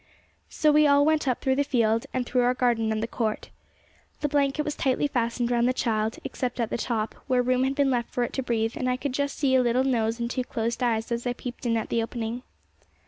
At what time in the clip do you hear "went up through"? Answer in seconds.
1.05-1.57